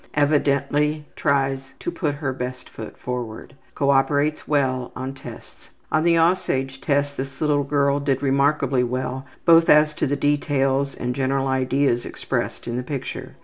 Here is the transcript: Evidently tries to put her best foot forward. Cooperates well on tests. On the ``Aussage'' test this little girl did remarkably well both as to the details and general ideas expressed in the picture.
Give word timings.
Evidently 0.15 1.05
tries 1.15 1.73
to 1.79 1.91
put 1.91 2.15
her 2.15 2.33
best 2.33 2.67
foot 2.71 2.97
forward. 2.97 3.53
Cooperates 3.75 4.47
well 4.47 4.91
on 4.95 5.13
tests. 5.13 5.69
On 5.91 6.03
the 6.03 6.15
``Aussage'' 6.15 6.81
test 6.81 7.17
this 7.17 7.39
little 7.39 7.63
girl 7.63 7.99
did 7.99 8.23
remarkably 8.23 8.83
well 8.83 9.27
both 9.45 9.69
as 9.69 9.93
to 9.93 10.07
the 10.07 10.15
details 10.15 10.95
and 10.95 11.13
general 11.13 11.45
ideas 11.45 12.03
expressed 12.03 12.67
in 12.67 12.77
the 12.77 12.81
picture. 12.83 13.35